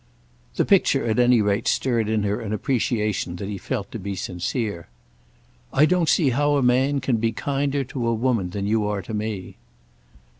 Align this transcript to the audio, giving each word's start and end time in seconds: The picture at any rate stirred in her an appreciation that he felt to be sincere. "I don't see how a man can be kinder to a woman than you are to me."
The 0.55 0.65
picture 0.65 1.05
at 1.05 1.19
any 1.19 1.43
rate 1.43 1.67
stirred 1.67 2.09
in 2.09 2.23
her 2.23 2.41
an 2.41 2.53
appreciation 2.53 3.35
that 3.35 3.47
he 3.47 3.59
felt 3.59 3.91
to 3.91 3.99
be 3.99 4.15
sincere. 4.15 4.87
"I 5.71 5.85
don't 5.85 6.09
see 6.09 6.31
how 6.31 6.55
a 6.55 6.63
man 6.63 7.01
can 7.01 7.17
be 7.17 7.31
kinder 7.31 7.83
to 7.83 8.07
a 8.07 8.13
woman 8.15 8.49
than 8.49 8.65
you 8.65 8.83
are 8.87 9.03
to 9.03 9.13
me." 9.13 9.57